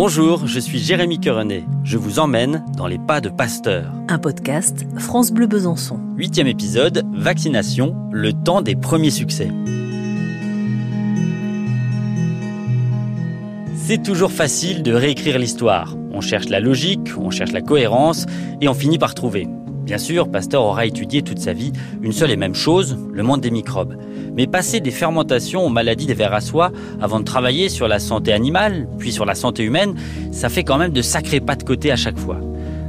Bonjour, 0.00 0.46
je 0.46 0.60
suis 0.60 0.78
Jérémy 0.78 1.18
Querenet. 1.18 1.64
Je 1.82 1.98
vous 1.98 2.20
emmène 2.20 2.64
dans 2.76 2.86
les 2.86 3.00
pas 3.00 3.20
de 3.20 3.28
Pasteur. 3.28 3.92
Un 4.06 4.20
podcast 4.20 4.86
France 4.96 5.32
Bleu 5.32 5.48
Besançon. 5.48 5.98
Huitième 6.16 6.46
épisode, 6.46 7.04
vaccination, 7.12 7.96
le 8.12 8.32
temps 8.32 8.62
des 8.62 8.76
premiers 8.76 9.10
succès. 9.10 9.50
C'est 13.74 14.00
toujours 14.04 14.30
facile 14.30 14.84
de 14.84 14.92
réécrire 14.92 15.36
l'histoire. 15.36 15.96
On 16.12 16.20
cherche 16.20 16.48
la 16.48 16.60
logique, 16.60 17.10
on 17.18 17.30
cherche 17.30 17.50
la 17.50 17.60
cohérence 17.60 18.26
et 18.60 18.68
on 18.68 18.74
finit 18.74 18.98
par 18.98 19.16
trouver. 19.16 19.48
Bien 19.88 19.96
sûr, 19.96 20.30
Pasteur 20.30 20.64
aura 20.64 20.84
étudié 20.84 21.22
toute 21.22 21.38
sa 21.38 21.54
vie 21.54 21.72
une 22.02 22.12
seule 22.12 22.30
et 22.30 22.36
même 22.36 22.54
chose, 22.54 22.98
le 23.10 23.22
monde 23.22 23.40
des 23.40 23.50
microbes. 23.50 23.96
Mais 24.36 24.46
passer 24.46 24.80
des 24.80 24.90
fermentations 24.90 25.64
aux 25.64 25.70
maladies 25.70 26.04
des 26.04 26.12
vers 26.12 26.34
à 26.34 26.42
soie 26.42 26.72
avant 27.00 27.20
de 27.20 27.24
travailler 27.24 27.70
sur 27.70 27.88
la 27.88 27.98
santé 27.98 28.34
animale, 28.34 28.86
puis 28.98 29.12
sur 29.12 29.24
la 29.24 29.34
santé 29.34 29.62
humaine, 29.62 29.94
ça 30.30 30.50
fait 30.50 30.62
quand 30.62 30.76
même 30.76 30.92
de 30.92 31.00
sacrés 31.00 31.40
pas 31.40 31.56
de 31.56 31.62
côté 31.62 31.90
à 31.90 31.96
chaque 31.96 32.18
fois. 32.18 32.38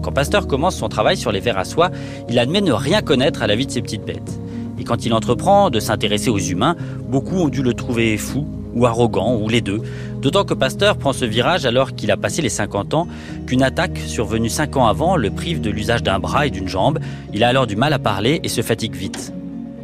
Quand 0.03 0.11
Pasteur 0.11 0.45
commence 0.45 0.75
son 0.75 0.89
travail 0.89 1.15
sur 1.15 1.31
les 1.31 1.39
vers 1.39 1.57
à 1.57 1.63
soie, 1.63 1.89
il 2.27 2.37
admet 2.37 2.59
ne 2.59 2.73
rien 2.73 3.01
connaître 3.01 3.43
à 3.43 3.47
la 3.47 3.55
vie 3.55 3.65
de 3.65 3.71
ces 3.71 3.81
petites 3.81 4.03
bêtes. 4.03 4.37
Et 4.77 4.83
quand 4.83 5.05
il 5.05 5.13
entreprend 5.13 5.69
de 5.69 5.79
s'intéresser 5.79 6.29
aux 6.29 6.37
humains, 6.37 6.75
beaucoup 7.07 7.37
ont 7.37 7.47
dû 7.47 7.63
le 7.63 7.73
trouver 7.73 8.17
fou, 8.17 8.45
ou 8.73 8.85
arrogant, 8.85 9.35
ou 9.35 9.49
les 9.49 9.61
deux. 9.61 9.81
D'autant 10.21 10.43
que 10.43 10.53
Pasteur 10.53 10.97
prend 10.97 11.13
ce 11.13 11.25
virage 11.25 11.65
alors 11.65 11.95
qu'il 11.95 12.11
a 12.11 12.17
passé 12.17 12.41
les 12.41 12.49
50 12.49 12.93
ans, 12.93 13.07
qu'une 13.47 13.63
attaque 13.63 13.97
survenue 13.97 14.49
5 14.49 14.77
ans 14.77 14.87
avant 14.87 15.15
le 15.15 15.29
prive 15.29 15.61
de 15.61 15.69
l'usage 15.69 16.03
d'un 16.03 16.19
bras 16.19 16.47
et 16.47 16.49
d'une 16.49 16.67
jambe. 16.67 16.99
Il 17.33 17.43
a 17.43 17.47
alors 17.47 17.67
du 17.67 17.75
mal 17.75 17.93
à 17.93 17.99
parler 17.99 18.39
et 18.43 18.49
se 18.49 18.61
fatigue 18.61 18.95
vite. 18.95 19.33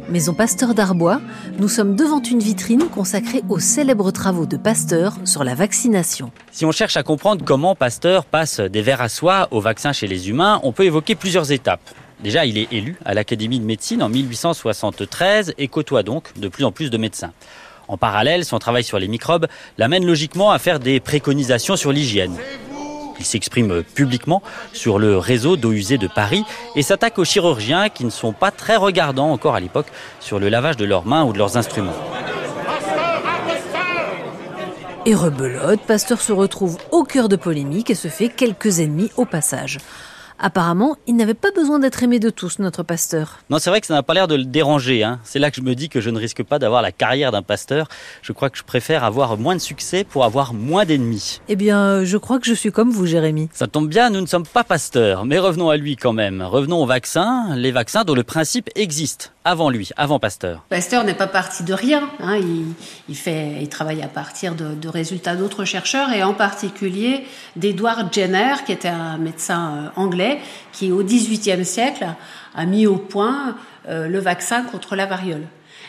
Maison 0.08 0.34
Pasteur 0.34 0.72
d'Arbois, 0.72 1.20
nous 1.58 1.68
sommes 1.68 1.96
devant 1.96 2.22
une 2.22 2.38
vitrine 2.38 2.84
consacrée 2.84 3.42
aux 3.48 3.58
célèbres 3.58 4.12
travaux 4.12 4.46
de 4.46 4.56
Pasteur 4.56 5.16
sur 5.24 5.42
la 5.42 5.56
vaccination. 5.56 6.30
Si 6.52 6.64
on 6.64 6.70
cherche 6.70 6.96
à 6.96 7.02
comprendre 7.02 7.44
comment 7.44 7.74
Pasteur 7.74 8.24
passe 8.24 8.60
des 8.60 8.82
vers 8.82 9.00
à 9.00 9.08
soie 9.08 9.48
au 9.50 9.60
vaccin 9.60 9.92
chez 9.92 10.06
les 10.06 10.28
humains, 10.28 10.60
on 10.62 10.70
peut 10.70 10.84
évoquer 10.84 11.16
plusieurs 11.16 11.50
étapes. 11.50 11.90
Déjà, 12.22 12.46
il 12.46 12.56
est 12.56 12.72
élu 12.72 12.96
à 13.04 13.14
l'Académie 13.14 13.58
de 13.58 13.64
médecine 13.64 14.02
en 14.02 14.08
1873 14.08 15.54
et 15.58 15.66
côtoie 15.68 16.04
donc 16.04 16.38
de 16.38 16.46
plus 16.46 16.64
en 16.64 16.70
plus 16.70 16.88
de 16.88 16.98
médecins. 16.98 17.32
En 17.88 17.96
parallèle, 17.96 18.44
son 18.44 18.58
travail 18.58 18.84
sur 18.84 18.98
les 18.98 19.08
microbes 19.08 19.46
l'amène 19.78 20.04
logiquement 20.04 20.50
à 20.50 20.58
faire 20.58 20.80
des 20.80 21.00
préconisations 21.00 21.76
sur 21.76 21.92
l'hygiène. 21.92 22.36
Il 23.18 23.24
s'exprime 23.24 23.82
publiquement 23.82 24.42
sur 24.72 24.98
le 24.98 25.16
réseau 25.16 25.56
d'eau 25.56 25.72
usée 25.72 25.98
de 25.98 26.06
Paris 26.06 26.44
et 26.74 26.82
s'attaque 26.82 27.18
aux 27.18 27.24
chirurgiens 27.24 27.88
qui 27.88 28.04
ne 28.04 28.10
sont 28.10 28.32
pas 28.32 28.50
très 28.50 28.76
regardants 28.76 29.30
encore 29.30 29.54
à 29.54 29.60
l'époque 29.60 29.86
sur 30.20 30.38
le 30.38 30.48
lavage 30.48 30.76
de 30.76 30.84
leurs 30.84 31.06
mains 31.06 31.24
ou 31.24 31.32
de 31.32 31.38
leurs 31.38 31.56
instruments. 31.56 31.96
Et 35.06 35.14
rebelote, 35.14 35.80
Pasteur 35.82 36.20
se 36.20 36.32
retrouve 36.32 36.78
au 36.90 37.04
cœur 37.04 37.28
de 37.28 37.36
polémiques 37.36 37.90
et 37.90 37.94
se 37.94 38.08
fait 38.08 38.28
quelques 38.28 38.80
ennemis 38.80 39.10
au 39.16 39.24
passage. 39.24 39.78
Apparemment, 40.38 40.96
il 41.06 41.16
n'avait 41.16 41.34
pas 41.34 41.50
besoin 41.50 41.78
d'être 41.78 42.02
aimé 42.02 42.18
de 42.18 42.30
tous, 42.30 42.58
notre 42.58 42.82
pasteur. 42.82 43.38
Non, 43.50 43.58
c'est 43.58 43.70
vrai 43.70 43.80
que 43.80 43.86
ça 43.86 43.94
n'a 43.94 44.02
pas 44.02 44.14
l'air 44.14 44.28
de 44.28 44.34
le 44.34 44.44
déranger. 44.44 45.02
Hein. 45.02 45.18
C'est 45.24 45.38
là 45.38 45.50
que 45.50 45.56
je 45.56 45.62
me 45.62 45.74
dis 45.74 45.88
que 45.88 46.00
je 46.00 46.10
ne 46.10 46.18
risque 46.18 46.42
pas 46.42 46.58
d'avoir 46.58 46.82
la 46.82 46.92
carrière 46.92 47.32
d'un 47.32 47.42
pasteur. 47.42 47.88
Je 48.22 48.32
crois 48.32 48.50
que 48.50 48.58
je 48.58 48.62
préfère 48.62 49.04
avoir 49.04 49.36
moins 49.38 49.54
de 49.54 49.60
succès 49.60 50.04
pour 50.04 50.24
avoir 50.24 50.52
moins 50.52 50.84
d'ennemis. 50.84 51.40
Eh 51.48 51.56
bien, 51.56 52.04
je 52.04 52.16
crois 52.16 52.38
que 52.38 52.46
je 52.46 52.54
suis 52.54 52.72
comme 52.72 52.90
vous, 52.90 53.06
Jérémy. 53.06 53.48
Ça 53.52 53.66
tombe 53.66 53.88
bien, 53.88 54.10
nous 54.10 54.20
ne 54.20 54.26
sommes 54.26 54.46
pas 54.46 54.64
pasteurs, 54.64 55.24
mais 55.24 55.38
revenons 55.38 55.70
à 55.70 55.76
lui 55.76 55.96
quand 55.96 56.12
même. 56.12 56.42
Revenons 56.42 56.82
aux 56.82 56.86
vaccins, 56.86 57.54
les 57.56 57.70
vaccins 57.70 58.04
dont 58.04 58.14
le 58.14 58.24
principe 58.24 58.70
existe 58.74 59.32
avant 59.46 59.70
lui, 59.70 59.90
avant 59.96 60.18
Pasteur. 60.18 60.64
Pasteur 60.68 61.04
n'est 61.04 61.14
pas 61.14 61.28
parti 61.28 61.62
de 61.62 61.72
rien. 61.72 62.10
Hein. 62.20 62.40
Il, 63.08 63.16
fait, 63.16 63.58
il 63.60 63.68
travaille 63.68 64.02
à 64.02 64.08
partir 64.08 64.56
de, 64.56 64.74
de 64.74 64.88
résultats 64.88 65.36
d'autres 65.36 65.64
chercheurs 65.64 66.10
et 66.12 66.24
en 66.24 66.34
particulier 66.34 67.24
d'Edward 67.54 68.12
Jenner, 68.12 68.54
qui 68.66 68.72
était 68.72 68.88
un 68.88 69.18
médecin 69.18 69.92
euh, 69.94 70.00
anglais 70.00 70.40
qui, 70.72 70.90
au 70.90 71.04
XVIIIe 71.04 71.64
siècle, 71.64 72.06
a 72.56 72.66
mis 72.66 72.88
au 72.88 72.96
point 72.96 73.54
euh, 73.88 74.08
le 74.08 74.18
vaccin 74.18 74.64
contre 74.64 74.96
la 74.96 75.06
variole. 75.06 75.46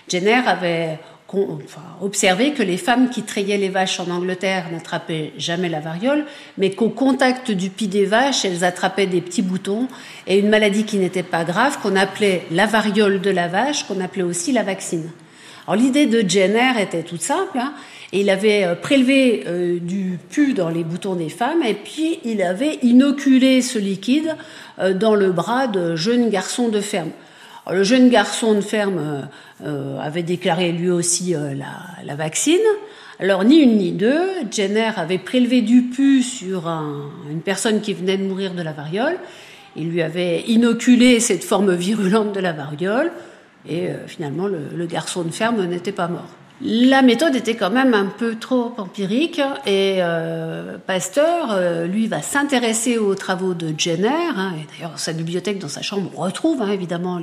Jenner 0.07 0.41
avait 0.45 0.99
enfin, 1.33 1.81
observé 2.01 2.53
que 2.53 2.63
les 2.63 2.77
femmes 2.77 3.09
qui 3.09 3.23
trayaient 3.23 3.57
les 3.57 3.69
vaches 3.69 3.99
en 3.99 4.09
Angleterre 4.09 4.65
n'attrapaient 4.71 5.33
jamais 5.37 5.69
la 5.69 5.79
variole, 5.79 6.25
mais 6.57 6.71
qu'au 6.71 6.89
contact 6.89 7.51
du 7.51 7.69
pis 7.69 7.87
des 7.87 8.05
vaches, 8.05 8.45
elles 8.45 8.63
attrapaient 8.63 9.07
des 9.07 9.21
petits 9.21 9.41
boutons 9.41 9.87
et 10.25 10.39
une 10.39 10.49
maladie 10.49 10.85
qui 10.85 10.97
n'était 10.97 11.23
pas 11.23 11.43
grave, 11.43 11.79
qu'on 11.81 11.95
appelait 11.95 12.43
la 12.51 12.65
variole 12.65 13.21
de 13.21 13.29
la 13.29 13.47
vache, 13.47 13.83
qu'on 13.85 13.99
appelait 13.99 14.23
aussi 14.23 14.51
la 14.51 14.63
vaccine. 14.63 15.09
Alors 15.67 15.81
l'idée 15.81 16.05
de 16.05 16.27
Jenner 16.27 16.81
était 16.81 17.03
toute 17.03 17.21
simple. 17.21 17.59
Hein, 17.59 17.73
et 18.13 18.21
il 18.21 18.29
avait 18.29 18.63
euh, 18.63 18.75
prélevé 18.75 19.43
euh, 19.47 19.79
du 19.79 20.17
pu 20.29 20.53
dans 20.53 20.69
les 20.69 20.83
boutons 20.83 21.15
des 21.15 21.29
femmes 21.29 21.61
et 21.63 21.73
puis 21.73 22.19
il 22.23 22.41
avait 22.41 22.75
inoculé 22.81 23.61
ce 23.61 23.77
liquide 23.79 24.35
euh, 24.79 24.93
dans 24.93 25.15
le 25.15 25.31
bras 25.31 25.67
de 25.67 25.95
jeunes 25.95 26.29
garçons 26.29 26.69
de 26.69 26.79
ferme 26.79 27.11
le 27.71 27.83
jeune 27.83 28.09
garçon 28.09 28.53
de 28.53 28.61
ferme 28.61 28.99
euh, 28.99 29.21
euh, 29.65 29.99
avait 29.99 30.23
déclaré 30.23 30.71
lui 30.71 30.89
aussi 30.89 31.35
euh, 31.35 31.53
la, 31.53 32.15
vaccine. 32.15 32.59
Alors 33.19 33.43
ni 33.43 33.57
une 33.57 33.77
ni 33.77 33.91
deux, 33.91 34.21
Jenner 34.51 34.91
avait 34.95 35.17
prélevé 35.17 35.61
du 35.61 35.83
pu 35.83 36.21
sur 36.21 36.67
une 37.31 37.41
personne 37.41 37.81
qui 37.81 37.93
venait 37.93 38.17
de 38.17 38.23
mourir 38.23 38.53
de 38.53 38.61
la 38.61 38.73
variole. 38.73 39.17
Il 39.75 39.89
lui 39.89 40.01
avait 40.01 40.41
inoculé 40.41 41.19
cette 41.19 41.43
forme 41.43 41.73
virulente 41.73 42.33
de 42.33 42.39
la 42.39 42.53
variole 42.53 43.11
et 43.67 43.89
finalement 44.05 44.47
le 44.47 44.85
garçon 44.85 45.23
de 45.23 45.31
ferme 45.31 45.65
n'était 45.65 45.91
pas 45.91 46.07
mort. 46.07 46.29
La 46.61 47.03
méthode 47.03 47.35
était 47.35 47.55
quand 47.55 47.69
même 47.69 47.93
un 47.93 48.07
peu 48.07 48.35
trop 48.35 48.73
empirique 48.77 49.39
et 49.67 49.97
euh, 49.99 50.77
Pasteur, 50.79 51.51
euh, 51.51 51.85
lui, 51.85 52.07
va 52.07 52.23
s'intéresser 52.23 52.97
aux 52.97 53.13
travaux 53.13 53.53
de 53.53 53.75
Jenner. 53.77 54.09
Hein, 54.35 54.53
et 54.57 54.65
d'ailleurs, 54.73 54.97
sa 54.97 55.13
bibliothèque, 55.13 55.59
dans 55.59 55.67
sa 55.67 55.83
chambre, 55.83 56.09
retrouve 56.15 56.63
hein, 56.63 56.71
évidemment 56.71 57.21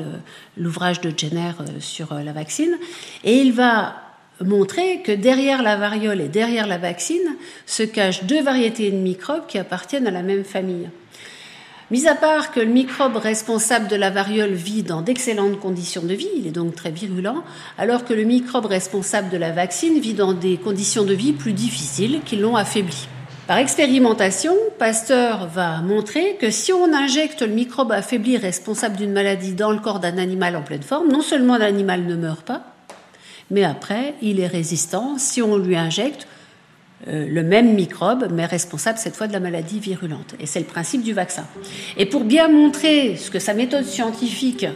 l'ouvrage 0.56 1.00
de 1.00 1.12
Jenner 1.16 1.50
euh, 1.60 1.64
sur 1.80 2.14
la 2.14 2.32
vaccine. 2.32 2.78
Et 3.24 3.38
il 3.38 3.52
va 3.52 3.96
montrer 4.40 5.02
que 5.02 5.10
derrière 5.10 5.64
la 5.64 5.76
variole 5.76 6.20
et 6.20 6.28
derrière 6.28 6.68
la 6.68 6.78
vaccine 6.78 7.36
se 7.66 7.82
cachent 7.82 8.24
deux 8.24 8.42
variétés 8.42 8.92
de 8.92 8.96
microbes 8.96 9.46
qui 9.48 9.58
appartiennent 9.58 10.06
à 10.06 10.12
la 10.12 10.22
même 10.22 10.44
famille. 10.44 10.88
Mis 11.94 12.08
à 12.08 12.16
part 12.16 12.50
que 12.50 12.58
le 12.58 12.66
microbe 12.66 13.14
responsable 13.14 13.86
de 13.86 13.94
la 13.94 14.10
variole 14.10 14.54
vit 14.54 14.82
dans 14.82 15.00
d'excellentes 15.00 15.60
conditions 15.60 16.02
de 16.02 16.12
vie, 16.12 16.26
il 16.36 16.48
est 16.48 16.50
donc 16.50 16.74
très 16.74 16.90
virulent, 16.90 17.44
alors 17.78 18.04
que 18.04 18.12
le 18.12 18.24
microbe 18.24 18.66
responsable 18.66 19.30
de 19.30 19.36
la 19.36 19.52
vaccine 19.52 20.00
vit 20.00 20.14
dans 20.14 20.32
des 20.32 20.56
conditions 20.56 21.04
de 21.04 21.14
vie 21.14 21.32
plus 21.32 21.52
difficiles 21.52 22.22
qui 22.24 22.34
l'ont 22.34 22.56
affaibli. 22.56 23.06
Par 23.46 23.58
expérimentation, 23.58 24.56
Pasteur 24.76 25.46
va 25.46 25.82
montrer 25.82 26.34
que 26.40 26.50
si 26.50 26.72
on 26.72 26.92
injecte 26.92 27.42
le 27.42 27.54
microbe 27.54 27.92
affaibli 27.92 28.38
responsable 28.38 28.96
d'une 28.96 29.12
maladie 29.12 29.52
dans 29.52 29.70
le 29.70 29.78
corps 29.78 30.00
d'un 30.00 30.18
animal 30.18 30.56
en 30.56 30.62
pleine 30.62 30.82
forme, 30.82 31.12
non 31.12 31.22
seulement 31.22 31.58
l'animal 31.58 32.06
ne 32.06 32.16
meurt 32.16 32.44
pas, 32.44 32.74
mais 33.52 33.62
après, 33.62 34.14
il 34.20 34.40
est 34.40 34.48
résistant 34.48 35.14
si 35.16 35.42
on 35.42 35.56
lui 35.56 35.76
injecte 35.76 36.26
euh, 37.06 37.26
le 37.28 37.42
même 37.42 37.74
microbe, 37.74 38.28
mais 38.32 38.46
responsable 38.46 38.98
cette 38.98 39.16
fois 39.16 39.26
de 39.26 39.32
la 39.32 39.40
maladie 39.40 39.80
virulente. 39.80 40.34
Et 40.40 40.46
c'est 40.46 40.58
le 40.58 40.64
principe 40.64 41.02
du 41.02 41.12
vaccin. 41.12 41.44
Et 41.96 42.06
pour 42.06 42.24
bien 42.24 42.48
montrer 42.48 43.16
ce 43.16 43.30
que 43.30 43.38
sa 43.38 43.54
méthode 43.54 43.84
scientifique 43.84 44.66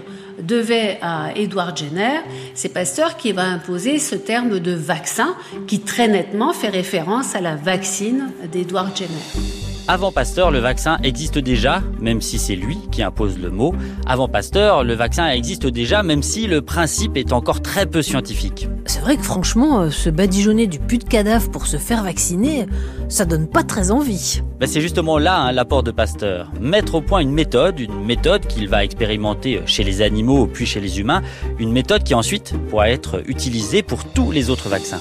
devait 0.43 0.99
à 1.01 1.31
Edward 1.35 1.77
Jenner, 1.77 2.21
c'est 2.55 2.69
Pasteur 2.69 3.17
qui 3.17 3.33
va 3.33 3.43
imposer 3.45 3.99
ce 3.99 4.15
terme 4.15 4.61
de 4.61 4.73
vaccin 4.73 5.35
qui 5.67 5.81
très 5.81 6.09
nettement 6.09 6.53
fait 6.53 6.69
référence 6.69 7.35
à 7.35 7.41
la 7.41 7.57
vaccine 7.57 8.31
d'Edward 8.53 8.97
Jenner. 8.97 9.58
Avant 9.91 10.13
Pasteur, 10.13 10.51
le 10.51 10.59
vaccin 10.59 10.99
existe 11.03 11.39
déjà, 11.39 11.83
même 11.99 12.21
si 12.21 12.39
c'est 12.39 12.57
lui 12.57 12.77
qui 12.93 13.03
impose 13.03 13.39
le 13.39 13.49
mot. 13.49 13.75
Avant 14.07 14.29
Pasteur, 14.29 14.85
le 14.85 14.93
vaccin 14.93 15.31
existe 15.31 15.67
déjà, 15.67 16.03
même 16.03 16.23
si 16.23 16.47
le 16.47 16.61
principe 16.61 17.17
est 17.17 17.33
encore 17.33 17.63
très 17.63 17.87
peu 17.87 18.03
scientifique. 18.03 18.69
C'est 18.85 19.01
vrai 19.01 19.17
que 19.17 19.23
franchement, 19.23 19.81
euh, 19.81 19.91
se 19.91 20.11
badigeonner 20.11 20.67
du 20.67 20.79
pus 20.79 20.99
de 20.99 21.05
cadavre 21.05 21.51
pour 21.51 21.67
se 21.67 21.79
faire 21.79 22.03
vacciner, 22.03 22.67
ça 23.09 23.25
donne 23.25 23.49
pas 23.49 23.63
très 23.63 23.91
envie. 23.91 24.43
Ben 24.61 24.67
c'est 24.67 24.83
justement 24.83 25.17
là 25.17 25.39
hein, 25.39 25.53
l'apport 25.53 25.83
de 25.83 25.91
Pasteur. 25.91 26.53
Mettre 26.61 26.97
au 26.97 27.01
point 27.01 27.21
une 27.21 27.33
méthode, 27.33 27.81
une 27.81 28.05
méthode 28.05 28.47
qu'il 28.47 28.69
va 28.69 28.85
expérimenter 28.85 29.63
chez 29.65 29.85
les 29.85 30.03
animaux 30.03 30.47
puis 30.47 30.67
chez 30.67 30.81
les 30.81 31.01
humains, 31.01 31.23
une 31.59 31.73
méthode 31.73 32.03
qui 32.03 32.13
ensuite 32.13 32.53
pourra 32.69 32.91
être 32.91 33.23
utilisée 33.27 33.83
pour 33.83 34.05
tous 34.05 34.33
les 34.33 34.51
autres 34.51 34.69
vaccins. 34.69 35.01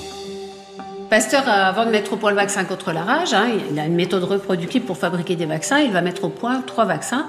Pasteur, 1.09 1.47
avant 1.47 1.85
de 1.85 1.89
mettre 1.89 2.11
au 2.11 2.15
point 2.17 2.31
le 2.31 2.35
vaccin 2.35 2.65
contre 2.65 2.91
la 2.91 3.01
rage, 3.01 3.33
hein, 3.33 3.47
il 3.71 3.79
a 3.79 3.85
une 3.85 3.95
méthode 3.95 4.25
reproductible 4.25 4.85
pour 4.85 4.97
fabriquer 4.97 5.37
des 5.37 5.45
vaccins. 5.45 5.79
Il 5.79 5.91
va 5.91 6.01
mettre 6.01 6.25
au 6.25 6.29
point 6.29 6.61
trois 6.61 6.83
vaccins 6.83 7.27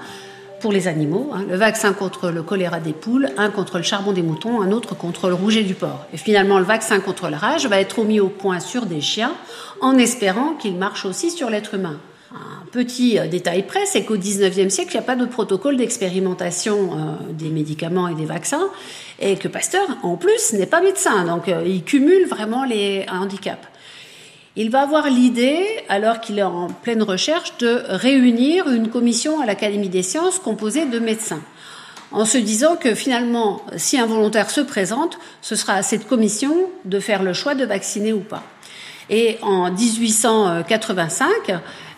pour 0.59 0.73
les 0.73 0.89
animaux, 0.89 1.31
hein. 1.33 1.45
le 1.49 1.55
vaccin 1.55 1.93
contre 1.93 2.29
le 2.29 2.43
choléra 2.43 2.81
des 2.81 2.91
poules, 2.91 3.29
un 3.37 3.49
contre 3.49 3.77
le 3.77 3.83
charbon 3.83 4.11
des 4.11 4.21
moutons, 4.21 4.61
un 4.61 4.73
autre 4.73 4.95
contre 4.95 5.29
le 5.29 5.33
rouget 5.33 5.63
du 5.63 5.75
porc. 5.75 6.05
Et 6.11 6.17
finalement, 6.17 6.59
le 6.59 6.65
vaccin 6.65 6.99
contre 6.99 7.29
la 7.29 7.37
rage 7.37 7.67
va 7.67 7.79
être 7.79 8.03
mis 8.03 8.19
au 8.19 8.27
point 8.27 8.59
sur 8.59 8.85
des 8.85 8.99
chiens 8.99 9.31
en 9.79 9.97
espérant 9.97 10.55
qu'il 10.55 10.75
marche 10.75 11.05
aussi 11.05 11.31
sur 11.31 11.49
l'être 11.49 11.75
humain. 11.75 11.97
Un 12.31 12.65
petit 12.71 13.17
euh, 13.17 13.27
détail 13.27 13.63
près, 13.63 13.85
c'est 13.87 14.03
qu'au 14.03 14.17
19e 14.17 14.69
siècle, 14.69 14.91
il 14.91 14.97
n'y 14.97 15.03
a 15.03 15.03
pas 15.03 15.15
de 15.15 15.25
protocole 15.25 15.77
d'expérimentation 15.77 16.91
euh, 16.93 17.33
des 17.33 17.49
médicaments 17.49 18.07
et 18.07 18.13
des 18.13 18.25
vaccins, 18.25 18.69
et 19.19 19.35
que 19.35 19.47
Pasteur, 19.47 19.87
en 20.03 20.15
plus, 20.15 20.53
n'est 20.53 20.67
pas 20.67 20.81
médecin, 20.81 21.25
donc 21.25 21.47
euh, 21.47 21.63
il 21.65 21.83
cumule 21.83 22.27
vraiment 22.27 22.65
les 22.65 23.05
handicaps. 23.11 23.67
Il 24.55 24.69
va 24.69 24.81
avoir 24.81 25.09
l'idée, 25.09 25.65
alors 25.87 26.19
qu'il 26.19 26.37
est 26.37 26.43
en 26.43 26.67
pleine 26.67 27.01
recherche, 27.01 27.57
de 27.57 27.81
réunir 27.87 28.69
une 28.69 28.89
commission 28.89 29.39
à 29.39 29.45
l'Académie 29.47 29.89
des 29.89 30.03
sciences 30.03 30.37
composée 30.37 30.85
de 30.85 30.99
médecins 30.99 31.41
en 32.11 32.25
se 32.25 32.37
disant 32.37 32.75
que 32.75 32.95
finalement, 32.95 33.61
si 33.77 33.99
un 33.99 34.07
volontaire 34.07 34.49
se 34.49 34.61
présente, 34.61 35.19
ce 35.41 35.55
sera 35.55 35.73
à 35.73 35.83
cette 35.83 36.07
commission 36.07 36.55
de 36.85 36.99
faire 36.99 37.21
le 37.21 37.33
choix 37.33 37.53
de 37.53 37.65
vacciner 37.65 38.13
ou 38.13 38.21
pas. 38.21 38.43
Et 39.09 39.37
en 39.41 39.71
1885, 39.71 41.27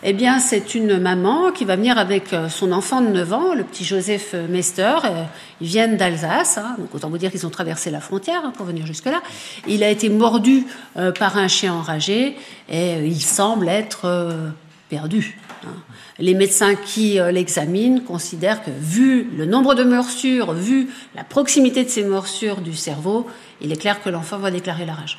eh 0.02 0.12
bien, 0.14 0.38
c'est 0.38 0.74
une 0.74 0.98
maman 0.98 1.52
qui 1.52 1.66
va 1.66 1.76
venir 1.76 1.98
avec 1.98 2.32
euh, 2.32 2.48
son 2.48 2.72
enfant 2.72 3.02
de 3.02 3.08
9 3.08 3.32
ans, 3.34 3.54
le 3.54 3.64
petit 3.64 3.84
Joseph 3.84 4.34
Mester. 4.48 4.96
Euh, 5.04 5.24
ils 5.60 5.66
viennent 5.66 5.98
d'Alsace, 5.98 6.56
hein, 6.56 6.74
donc 6.78 6.94
autant 6.94 7.10
vous 7.10 7.18
dire 7.18 7.30
qu'ils 7.30 7.46
ont 7.46 7.50
traversé 7.50 7.90
la 7.90 8.00
frontière 8.00 8.40
hein, 8.44 8.52
pour 8.56 8.64
venir 8.64 8.86
jusque-là. 8.86 9.22
Il 9.68 9.84
a 9.84 9.90
été 9.90 10.08
mordu 10.08 10.64
euh, 10.96 11.12
par 11.12 11.36
un 11.36 11.48
chien 11.48 11.74
enragé 11.74 12.36
et 12.70 13.06
il 13.06 13.20
semble 13.20 13.68
être 13.68 14.34
perdu. 14.88 15.38
Hein. 15.64 15.74
Les 16.18 16.34
médecins 16.34 16.74
qui 16.74 17.18
l'examinent 17.30 18.00
considèrent 18.00 18.64
que, 18.64 18.70
vu 18.70 19.28
le 19.36 19.44
nombre 19.44 19.74
de 19.74 19.84
morsures, 19.84 20.52
vu 20.52 20.88
la 21.14 21.24
proximité 21.24 21.84
de 21.84 21.88
ces 21.88 22.04
morsures 22.04 22.60
du 22.60 22.74
cerveau, 22.74 23.26
il 23.60 23.70
est 23.70 23.76
clair 23.76 24.02
que 24.02 24.08
l'enfant 24.08 24.38
va 24.38 24.50
déclarer 24.50 24.86
la 24.86 24.94
rage. 24.94 25.18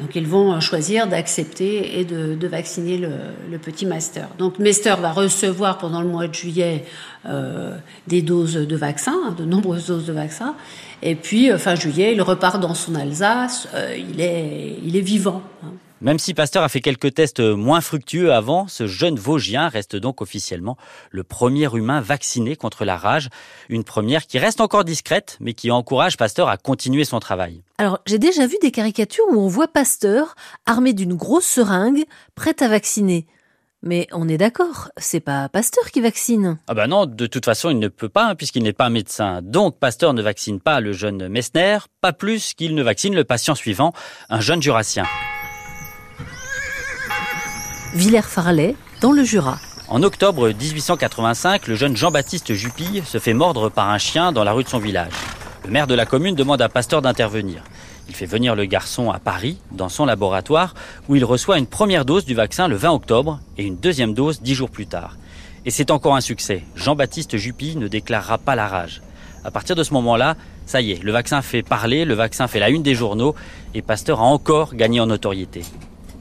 Donc 0.00 0.14
ils 0.14 0.26
vont 0.26 0.60
choisir 0.60 1.06
d'accepter 1.06 1.98
et 1.98 2.04
de, 2.04 2.46
vacciner 2.46 2.98
le, 2.98 3.58
petit 3.58 3.86
master. 3.86 4.28
Donc 4.38 4.58
Master 4.58 5.00
va 5.00 5.10
recevoir 5.10 5.78
pendant 5.78 6.02
le 6.02 6.08
mois 6.08 6.28
de 6.28 6.34
juillet 6.34 6.84
euh, 7.26 7.76
des 8.06 8.22
doses 8.22 8.54
de 8.54 8.76
vaccins, 8.76 9.16
hein, 9.26 9.34
de 9.36 9.44
nombreuses 9.44 9.86
doses 9.86 10.06
de 10.06 10.12
vaccins. 10.12 10.54
Et 11.02 11.14
puis 11.14 11.50
euh, 11.50 11.58
fin 11.58 11.74
juillet, 11.74 12.12
il 12.12 12.20
repart 12.20 12.60
dans 12.60 12.74
son 12.74 12.94
Alsace. 12.94 13.68
Euh, 13.74 13.96
il, 13.96 14.20
est, 14.20 14.78
il 14.84 14.96
est 14.96 15.00
vivant. 15.00 15.42
Hein. 15.64 15.72
Même 16.02 16.18
si 16.18 16.34
Pasteur 16.34 16.62
a 16.62 16.68
fait 16.68 16.82
quelques 16.82 17.14
tests 17.14 17.40
moins 17.40 17.80
fructueux 17.80 18.34
avant, 18.34 18.68
ce 18.68 18.86
jeune 18.86 19.16
Vosgien 19.16 19.68
reste 19.68 19.96
donc 19.96 20.20
officiellement 20.20 20.76
le 21.10 21.24
premier 21.24 21.74
humain 21.74 22.02
vacciné 22.02 22.54
contre 22.54 22.84
la 22.84 22.98
rage. 22.98 23.30
Une 23.70 23.82
première 23.82 24.26
qui 24.26 24.38
reste 24.38 24.60
encore 24.60 24.84
discrète, 24.84 25.38
mais 25.40 25.54
qui 25.54 25.70
encourage 25.70 26.18
Pasteur 26.18 26.50
à 26.50 26.58
continuer 26.58 27.04
son 27.04 27.18
travail. 27.18 27.62
Alors, 27.78 28.00
j'ai 28.04 28.18
déjà 28.18 28.46
vu 28.46 28.56
des 28.60 28.72
caricatures 28.72 29.24
où 29.30 29.40
on 29.40 29.48
voit 29.48 29.68
Pasteur 29.68 30.34
armé 30.66 30.92
d'une 30.92 31.14
grosse 31.14 31.46
seringue, 31.46 32.04
prêt 32.34 32.56
à 32.60 32.68
vacciner. 32.68 33.26
Mais 33.82 34.06
on 34.12 34.28
est 34.28 34.38
d'accord, 34.38 34.90
c'est 34.98 35.20
pas 35.20 35.48
Pasteur 35.48 35.90
qui 35.90 36.02
vaccine. 36.02 36.58
Ah 36.66 36.74
bah 36.74 36.88
non, 36.88 37.06
de 37.06 37.26
toute 37.26 37.44
façon, 37.46 37.70
il 37.70 37.78
ne 37.78 37.88
peut 37.88 38.08
pas, 38.10 38.26
hein, 38.26 38.34
puisqu'il 38.34 38.64
n'est 38.64 38.74
pas 38.74 38.90
médecin. 38.90 39.40
Donc, 39.42 39.78
Pasteur 39.78 40.12
ne 40.12 40.20
vaccine 40.20 40.60
pas 40.60 40.80
le 40.80 40.92
jeune 40.92 41.28
Messner, 41.28 41.78
pas 42.02 42.12
plus 42.12 42.52
qu'il 42.52 42.74
ne 42.74 42.82
vaccine 42.82 43.14
le 43.14 43.24
patient 43.24 43.54
suivant, 43.54 43.94
un 44.28 44.40
jeune 44.40 44.60
jurassien. 44.60 45.04
Villers-Farlay, 47.96 48.76
dans 49.00 49.10
le 49.10 49.24
Jura. 49.24 49.58
En 49.88 50.02
octobre 50.02 50.50
1885, 50.50 51.66
le 51.66 51.76
jeune 51.76 51.96
Jean-Baptiste 51.96 52.52
Jupille 52.52 53.02
se 53.06 53.18
fait 53.18 53.32
mordre 53.32 53.70
par 53.70 53.88
un 53.88 53.96
chien 53.96 54.32
dans 54.32 54.44
la 54.44 54.52
rue 54.52 54.64
de 54.64 54.68
son 54.68 54.78
village. 54.78 55.14
Le 55.64 55.70
maire 55.70 55.86
de 55.86 55.94
la 55.94 56.04
commune 56.04 56.34
demande 56.34 56.60
à 56.60 56.68
Pasteur 56.68 57.00
d'intervenir. 57.00 57.62
Il 58.10 58.14
fait 58.14 58.26
venir 58.26 58.54
le 58.54 58.66
garçon 58.66 59.10
à 59.10 59.18
Paris, 59.18 59.56
dans 59.72 59.88
son 59.88 60.04
laboratoire, 60.04 60.74
où 61.08 61.16
il 61.16 61.24
reçoit 61.24 61.56
une 61.56 61.66
première 61.66 62.04
dose 62.04 62.26
du 62.26 62.34
vaccin 62.34 62.68
le 62.68 62.76
20 62.76 62.90
octobre 62.90 63.40
et 63.56 63.64
une 63.64 63.78
deuxième 63.78 64.12
dose 64.12 64.42
dix 64.42 64.54
jours 64.54 64.70
plus 64.70 64.86
tard. 64.86 65.16
Et 65.64 65.70
c'est 65.70 65.90
encore 65.90 66.16
un 66.16 66.20
succès. 66.20 66.64
Jean-Baptiste 66.74 67.38
Jupille 67.38 67.76
ne 67.76 67.88
déclarera 67.88 68.36
pas 68.36 68.56
la 68.56 68.68
rage. 68.68 69.00
À 69.42 69.50
partir 69.50 69.74
de 69.74 69.82
ce 69.82 69.94
moment-là, 69.94 70.36
ça 70.66 70.82
y 70.82 70.92
est, 70.92 71.02
le 71.02 71.12
vaccin 71.12 71.40
fait 71.40 71.62
parler, 71.62 72.04
le 72.04 72.12
vaccin 72.12 72.46
fait 72.46 72.60
la 72.60 72.68
une 72.68 72.82
des 72.82 72.94
journaux, 72.94 73.34
et 73.72 73.80
Pasteur 73.80 74.20
a 74.20 74.24
encore 74.24 74.74
gagné 74.74 75.00
en 75.00 75.06
notoriété. 75.06 75.62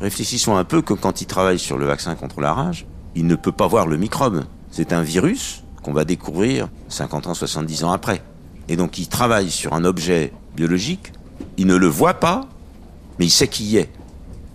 Réfléchissons 0.02 0.56
un 0.56 0.64
peu 0.64 0.82
que 0.82 0.94
quand 0.94 1.22
il 1.22 1.26
travaille 1.26 1.60
sur 1.60 1.78
le 1.78 1.86
vaccin 1.86 2.16
contre 2.16 2.42
la 2.42 2.54
rage, 2.54 2.86
il 3.16 3.28
ne 3.28 3.36
peut 3.36 3.52
pas 3.52 3.68
voir 3.68 3.88
le 3.88 3.98
microbe. 3.98 4.44
C'est 4.70 4.92
un 4.92 5.02
virus 5.02 5.64
qu'on 5.84 5.94
va 5.94 6.04
découvrir 6.04 6.68
50 6.90 7.28
ans, 7.28 7.34
70 7.34 7.84
ans 7.86 7.92
après. 7.92 8.22
Et 8.68 8.76
donc 8.76 8.98
il 8.98 9.08
travaille 9.08 9.50
sur 9.50 9.74
un 9.74 9.86
objet 9.86 10.34
biologique, 10.56 11.14
il 11.58 11.68
ne 11.68 11.76
le 11.76 11.88
voit 11.88 12.16
pas, 12.16 12.42
mais 13.20 13.26
il 13.26 13.32
sait 13.32 13.48
qui 13.48 13.64
y 13.66 13.78
est. 13.78 13.90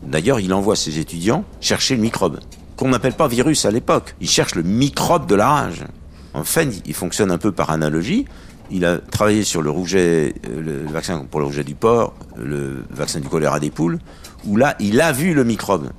D'ailleurs, 0.02 0.40
il 0.40 0.52
envoie 0.52 0.76
ses 0.76 0.98
étudiants 0.98 1.44
chercher 1.60 1.94
le 1.94 2.02
microbe, 2.02 2.40
qu'on 2.76 2.88
n'appelle 2.88 3.12
pas 3.12 3.28
virus 3.28 3.64
à 3.64 3.70
l'époque. 3.70 4.14
Il 4.20 4.28
cherche 4.28 4.54
le 4.54 4.62
microbe 4.62 5.26
de 5.26 5.34
la 5.34 5.48
rage. 5.48 5.84
En 6.32 6.44
fait, 6.44 6.82
il 6.86 6.94
fonctionne 6.94 7.30
un 7.30 7.38
peu 7.38 7.52
par 7.52 7.70
analogie. 7.70 8.24
Il 8.70 8.84
a 8.84 8.98
travaillé 8.98 9.42
sur 9.42 9.62
euh, 9.62 10.30
le 10.44 10.86
vaccin 10.86 11.26
pour 11.28 11.40
le 11.40 11.46
rouget 11.46 11.64
du 11.64 11.74
porc, 11.74 12.14
le 12.36 12.84
vaccin 12.90 13.18
du 13.18 13.28
choléra 13.28 13.58
des 13.58 13.70
poules, 13.70 13.98
où 14.46 14.56
là, 14.56 14.76
il 14.78 15.00
a 15.00 15.12
vu 15.12 15.34
le 15.34 15.44
microbe 15.44 15.90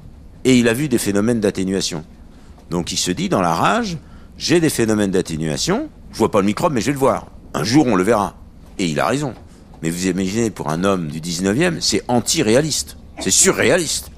et 0.45 0.57
il 0.57 0.67
a 0.67 0.73
vu 0.73 0.87
des 0.87 0.97
phénomènes 0.97 1.39
d'atténuation. 1.39 2.05
Donc 2.69 2.91
il 2.91 2.97
se 2.97 3.11
dit, 3.11 3.27
dans 3.27 3.41
la 3.41 3.53
rage, 3.53 3.97
j'ai 4.37 4.59
des 4.59 4.69
phénomènes 4.69 5.11
d'atténuation, 5.11 5.89
je 6.13 6.17
vois 6.17 6.31
pas 6.31 6.39
le 6.39 6.45
microbe, 6.45 6.73
mais 6.73 6.81
je 6.81 6.87
vais 6.87 6.93
le 6.93 6.97
voir. 6.97 7.27
Un 7.53 7.63
jour, 7.63 7.85
on 7.87 7.95
le 7.95 8.03
verra. 8.03 8.35
Et 8.79 8.85
il 8.85 8.99
a 8.99 9.07
raison. 9.07 9.33
Mais 9.83 9.89
vous 9.89 10.07
imaginez, 10.07 10.49
pour 10.49 10.69
un 10.69 10.83
homme 10.83 11.07
du 11.07 11.19
19e, 11.19 11.81
c'est 11.81 12.03
anti-réaliste. 12.07 12.97
C'est 13.19 13.31
surréaliste. 13.31 14.11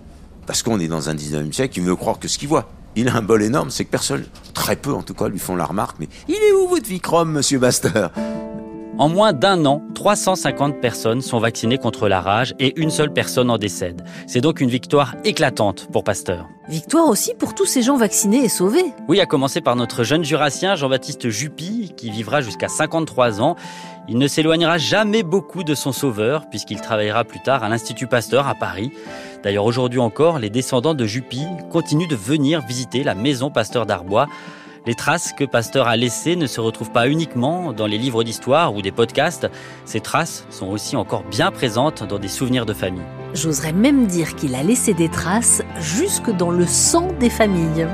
Parce 0.46 0.62
qu'on 0.62 0.80
est 0.80 0.88
dans 0.88 1.10
un 1.10 1.16
19e 1.16 1.52
siècle, 1.52 1.80
il 1.80 1.86
veut 1.86 1.96
croire 1.96 2.20
que 2.20 2.28
ce 2.28 2.38
qu'il 2.38 2.50
voit. 2.50 2.70
Il 2.96 3.10
a 3.10 3.16
un 3.16 3.22
bol 3.24 3.42
énorme, 3.42 3.72
c'est 3.72 3.86
que 3.86 3.90
personne, 3.90 4.24
très 4.54 4.76
peu 4.76 4.94
en 4.94 5.02
tout 5.02 5.16
cas, 5.16 5.28
lui 5.28 5.40
font 5.40 5.56
la 5.56 5.66
remarque, 5.66 5.98
mais 6.00 6.08
il 6.28 6.36
est 6.36 6.52
où 6.54 6.68
votre 6.68 6.88
Vicrom, 6.88 7.32
monsieur 7.32 7.58
Baster 7.58 8.08
en 9.00 9.10
moins 9.10 9.34
d'un 9.34 9.66
an, 9.66 9.82
350 9.96 10.80
personnes 10.80 11.22
sont 11.22 11.40
vaccinées 11.40 11.78
contre 11.78 12.08
la 12.08 12.22
rage 12.22 12.54
et 12.60 12.80
une 12.80 12.92
seule 12.92 13.12
personne 13.12 13.50
en 13.50 13.58
décède. 13.58 14.04
C'est 14.28 14.42
donc 14.42 14.62
une 14.62 14.70
victoire 14.70 15.16
éclatante 15.24 15.88
pour 15.92 16.04
Pasteur. 16.04 16.48
Victoire 16.70 17.08
aussi 17.08 17.34
pour 17.34 17.56
tous 17.56 17.66
ces 17.66 17.82
gens 17.82 17.98
vaccinés 17.98 18.46
et 18.46 18.50
sauvés. 18.50 18.86
Oui, 19.08 19.20
à 19.20 19.26
commencer 19.26 19.62
par 19.62 19.76
notre 19.76 20.04
jeune 20.04 20.24
jurassien 20.24 20.76
Jean-Baptiste 20.76 21.30
Jupy, 21.30 21.94
qui 21.98 22.12
vivra 22.12 22.42
jusqu'à 22.42 22.68
53 22.68 23.42
ans. 23.42 23.56
Il 24.08 24.18
ne 24.18 24.28
s'éloignera 24.28 24.78
jamais 24.78 25.24
beaucoup 25.24 25.64
de 25.64 25.76
son 25.76 25.92
sauveur, 25.92 26.50
puisqu'il 26.50 26.80
travaillera 26.80 27.24
plus 27.24 27.42
tard 27.42 27.64
à 27.64 27.70
l'Institut 27.70 28.08
Pasteur 28.08 28.48
à 28.48 28.56
Paris. 28.56 28.92
D'ailleurs, 29.44 29.66
aujourd'hui 29.66 30.00
encore, 30.00 30.40
les 30.40 30.50
descendants 30.50 30.94
de 30.94 31.06
Jupy 31.06 31.42
continuent 31.72 32.08
de 32.08 32.16
venir 32.16 32.62
visiter 32.62 33.04
la 33.04 33.16
maison 33.16 33.50
Pasteur 33.50 33.86
d'Arbois 33.86 34.28
les 34.86 34.96
traces 34.96 35.34
que 35.34 35.46
Pasteur 35.46 35.88
a 35.88 35.96
laissées 35.96 36.36
ne 36.36 36.48
se 36.48 36.60
retrouvent 36.60 36.92
pas 36.92 37.08
uniquement 37.08 37.74
dans 37.74 37.88
les 37.88 37.98
livres 37.98 38.24
d'histoire 38.24 38.76
ou 38.76 38.82
des 38.82 38.92
podcasts. 38.92 39.50
Ces 39.86 40.02
traces 40.02 40.46
sont 40.50 40.68
aussi 40.68 40.96
encore 40.96 41.24
bien 41.24 41.52
présentes 41.52 42.04
dans 42.04 42.20
des 42.20 42.28
souvenirs 42.28 42.66
de 42.66 42.74
famille. 42.74 43.04
J'oserais 43.34 43.74
même 43.74 44.08
dire 44.08 44.36
qu'il 44.36 44.56
a 44.56 44.64
laissé 44.64 44.94
des 44.94 45.10
traces 45.10 45.62
jusque 45.80 46.30
dans 46.32 46.52
le 46.52 46.66
sang 46.66 47.08
des 47.20 47.30
familles. 47.30 47.88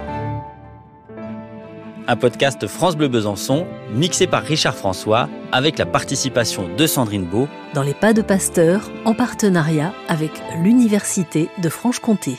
Un 2.08 2.16
podcast 2.16 2.66
France 2.66 2.98
Bleu 2.98 3.08
Besançon, 3.08 3.68
mixé 3.94 4.26
par 4.26 4.42
Richard 4.42 4.74
François, 4.74 5.30
avec 5.52 5.78
la 5.78 5.86
participation 5.86 6.68
de 6.76 6.88
Sandrine 6.88 7.26
Beau. 7.26 7.48
Dans 7.76 7.84
les 7.84 7.94
pas 7.94 8.14
de 8.14 8.24
Pasteur, 8.24 8.90
en 9.06 9.14
partenariat 9.14 9.94
avec 10.08 10.32
l'Université 10.64 11.50
de 11.62 11.70
Franche-Comté. 11.70 12.38